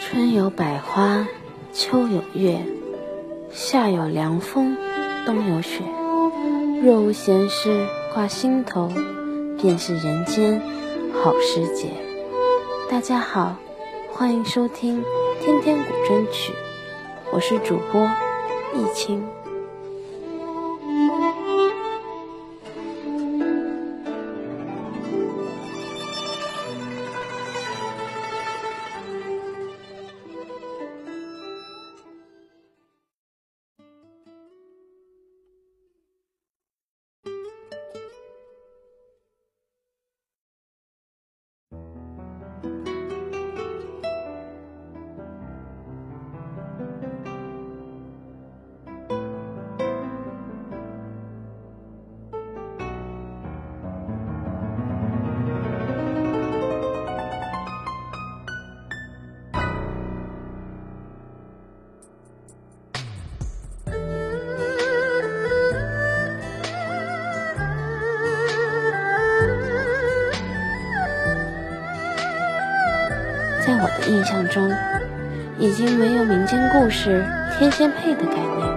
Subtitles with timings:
[0.00, 1.26] 春有百花
[1.72, 2.60] 秋有月
[3.50, 4.76] 夏有凉风
[5.26, 5.82] 冬有雪。
[6.82, 8.90] 若无闲事挂心头
[9.58, 10.62] 便是人间
[11.12, 11.88] 好时节。
[12.88, 13.56] 大家好
[14.12, 15.02] 欢迎收听
[15.40, 16.52] 天天古筝曲》，
[17.32, 18.06] 我是主播
[18.74, 19.24] 易清。
[73.86, 74.68] 我的印象中，
[75.60, 77.24] 已经没有民间故事
[77.56, 78.68] 天仙配的概念。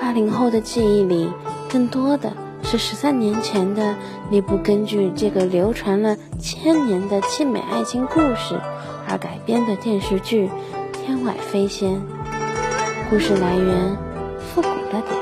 [0.00, 1.30] 八零后的记忆里，
[1.70, 3.94] 更多的是十三年前的
[4.30, 8.58] 那部根据这个流传了千年的凄美爱情故事
[9.06, 10.48] 而改编的电视剧
[10.92, 11.90] 《天外飞仙》。
[13.10, 13.96] 故事来源
[14.38, 15.20] 复古了点，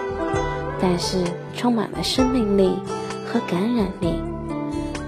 [0.80, 1.18] 但是
[1.56, 2.78] 充满了生命力
[3.26, 4.22] 和感染力。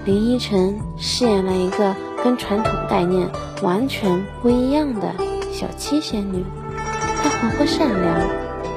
[0.03, 3.29] 林依晨饰演了一个跟传统概念
[3.61, 5.13] 完全不一样的
[5.51, 6.43] 小七仙女，
[7.23, 8.19] 她活泼善良，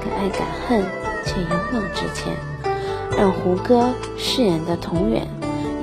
[0.01, 0.85] 敢爱敢恨
[1.25, 2.35] 且勇往直前，
[3.17, 5.27] 让胡歌饰演的童远，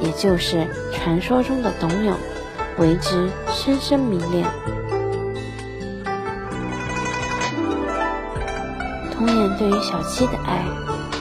[0.02, 2.16] 也就是传说中的董永，
[2.78, 4.46] 为之深深迷恋。
[9.12, 10.64] 童远对于小七的爱，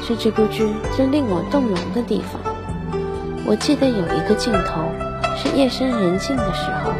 [0.06, 2.40] 是这部剧最令我动容的地方。
[3.46, 4.90] 我记得有一个镜头
[5.36, 6.92] 是夜深人静的时候，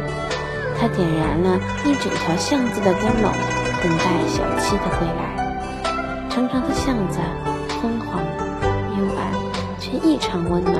[0.79, 3.31] 他点燃了一整条巷子的灯笼，
[3.81, 5.35] 等待小七的归来。
[6.29, 7.19] 长长的巷子，
[7.81, 8.23] 昏黄、
[8.97, 9.33] 幽暗，
[9.79, 10.75] 却异常温暖。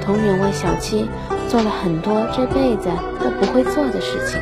[0.00, 1.08] 童远为小七
[1.48, 2.88] 做了很多这辈子
[3.22, 4.40] 都不会做的事情：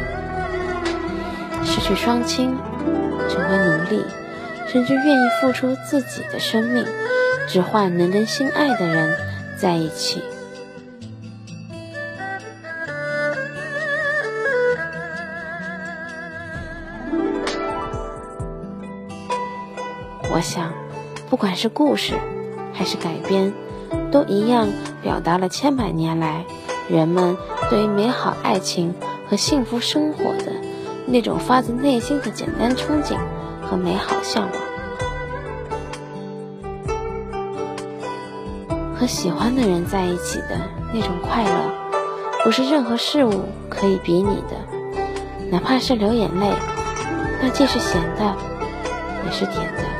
[1.65, 2.57] 失去双亲，
[3.29, 4.05] 成为奴隶，
[4.69, 6.87] 甚至愿意付出自己的生命，
[7.49, 9.17] 只换能跟心爱的人
[9.57, 10.23] 在一起。
[20.33, 20.73] 我想，
[21.29, 22.15] 不管是故事
[22.73, 23.53] 还是改编，
[24.13, 24.69] 都一样
[25.03, 26.45] 表达了千百年来
[26.89, 27.37] 人们
[27.69, 28.95] 对于美好爱情
[29.29, 30.53] 和幸福生活的
[31.07, 33.17] 那种发自内心的简单憧憬
[33.61, 34.53] 和美好向往。
[38.95, 40.61] 和喜欢的人在一起的
[40.93, 41.51] 那种快乐，
[42.45, 45.51] 不是任何事物可以比拟的。
[45.51, 46.53] 哪怕是流眼泪，
[47.43, 48.37] 那既是咸的，
[49.27, 50.00] 也是甜的。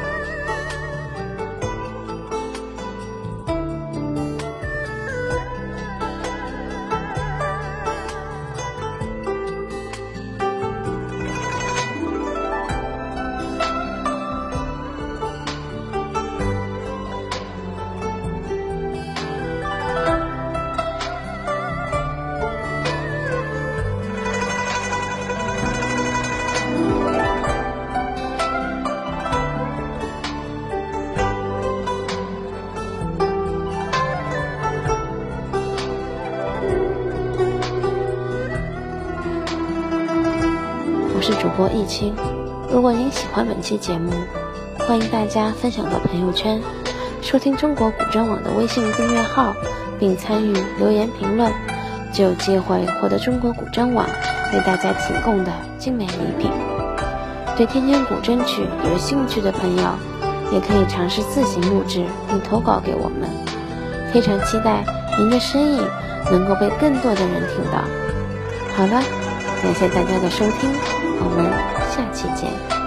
[41.21, 42.15] 我是主播易清，
[42.73, 44.11] 如果您喜欢本期节目，
[44.79, 46.63] 欢迎大家分享到朋友圈，
[47.21, 49.55] 收听中国古筝网的微信订阅号，
[49.99, 51.53] 并参与留言评论，
[52.11, 54.07] 就有机会获得中国古筝网
[54.55, 56.51] 为大家提供的精美礼品。
[57.55, 59.83] 对天天古筝曲有兴趣的朋友，
[60.51, 63.29] 也可以尝试自行录制并投稿给我们，
[64.11, 64.83] 非常期待
[65.19, 65.83] 您的声音
[66.31, 67.85] 能够被更多的人听到。
[68.75, 69.03] 好了，
[69.63, 71.00] 感谢大家的收听。
[71.23, 71.45] 我们
[71.91, 72.80] 下期见。